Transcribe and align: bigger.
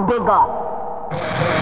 bigger. 0.00 1.61